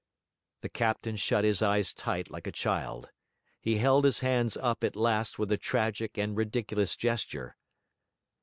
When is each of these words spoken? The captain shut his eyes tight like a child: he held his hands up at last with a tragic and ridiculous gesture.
The 0.61 0.69
captain 0.69 1.15
shut 1.15 1.43
his 1.43 1.61
eyes 1.61 1.93
tight 1.93 2.31
like 2.31 2.47
a 2.47 2.51
child: 2.51 3.11
he 3.59 3.77
held 3.77 4.03
his 4.03 4.21
hands 4.21 4.57
up 4.57 4.83
at 4.83 4.95
last 4.95 5.37
with 5.37 5.51
a 5.51 5.57
tragic 5.57 6.17
and 6.17 6.35
ridiculous 6.35 6.95
gesture. 6.95 7.55